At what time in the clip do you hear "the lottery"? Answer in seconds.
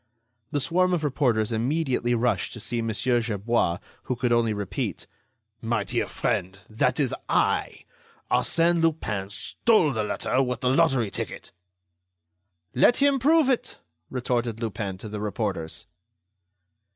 10.61-11.11